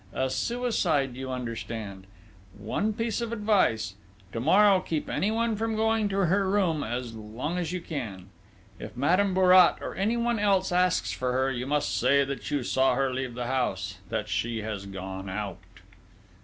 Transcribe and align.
A 0.15 0.31
suicide, 0.31 1.15
you 1.15 1.29
understand.... 1.29 2.07
One 2.57 2.91
piece 2.91 3.21
of 3.21 3.31
advice: 3.31 3.93
to 4.33 4.39
morrow, 4.39 4.79
keep 4.79 5.07
anyone 5.07 5.55
from 5.55 5.75
going 5.75 6.09
to 6.09 6.25
her 6.25 6.49
room 6.49 6.83
as 6.83 7.13
long 7.13 7.59
as 7.59 7.71
you 7.71 7.81
can... 7.81 8.29
if 8.79 8.97
Madame 8.97 9.35
Bourrat, 9.35 9.77
or 9.79 9.93
anyone 9.93 10.39
else 10.39 10.71
asks 10.71 11.11
for 11.11 11.33
her, 11.33 11.51
you 11.51 11.67
must 11.67 11.95
say 11.95 12.23
that 12.23 12.49
you 12.49 12.63
saw 12.63 12.95
her 12.95 13.13
leave 13.13 13.35
the 13.35 13.45
house 13.45 13.99
that 14.09 14.27
she 14.27 14.63
has 14.63 14.87
gone 14.87 15.29
out...." 15.29 15.59